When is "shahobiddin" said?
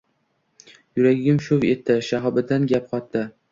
2.09-2.69